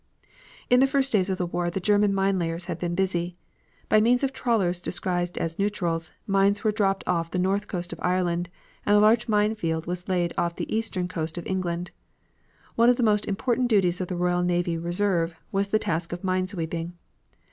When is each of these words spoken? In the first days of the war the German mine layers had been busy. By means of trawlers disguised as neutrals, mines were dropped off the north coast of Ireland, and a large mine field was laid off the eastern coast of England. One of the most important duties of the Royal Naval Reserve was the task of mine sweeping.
In 0.67 0.79
the 0.79 0.87
first 0.87 1.11
days 1.11 1.29
of 1.29 1.37
the 1.37 1.45
war 1.45 1.69
the 1.69 1.79
German 1.79 2.11
mine 2.11 2.39
layers 2.39 2.65
had 2.65 2.79
been 2.79 2.95
busy. 2.95 3.37
By 3.87 4.01
means 4.01 4.23
of 4.23 4.33
trawlers 4.33 4.81
disguised 4.81 5.37
as 5.37 5.59
neutrals, 5.59 6.11
mines 6.25 6.63
were 6.63 6.71
dropped 6.71 7.03
off 7.05 7.29
the 7.29 7.37
north 7.37 7.67
coast 7.67 7.93
of 7.93 7.99
Ireland, 8.01 8.49
and 8.83 8.95
a 8.95 8.99
large 8.99 9.27
mine 9.27 9.53
field 9.53 9.85
was 9.85 10.07
laid 10.09 10.33
off 10.39 10.55
the 10.55 10.75
eastern 10.75 11.07
coast 11.07 11.37
of 11.37 11.45
England. 11.45 11.91
One 12.73 12.89
of 12.89 12.97
the 12.97 13.03
most 13.03 13.27
important 13.27 13.67
duties 13.67 14.01
of 14.01 14.07
the 14.07 14.15
Royal 14.15 14.41
Naval 14.41 14.77
Reserve 14.79 15.35
was 15.51 15.67
the 15.69 15.77
task 15.77 16.11
of 16.13 16.23
mine 16.23 16.47
sweeping. 16.47 16.93